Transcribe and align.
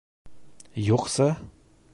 Юҡсы! 0.87 1.31